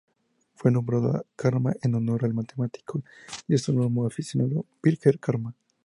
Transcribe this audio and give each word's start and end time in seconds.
Fue 0.55 0.71
nombrado 0.71 1.27
Karma 1.35 1.75
en 1.83 1.93
honor 1.93 2.25
al 2.25 2.33
matemático 2.33 3.03
y 3.47 3.53
astrónomo 3.53 4.07
aficionado 4.07 4.65
Birger 4.81 5.19
Karma. 5.19 5.53